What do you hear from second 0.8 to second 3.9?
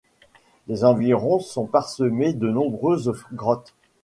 environs sont parsemés de nombreuses grottes.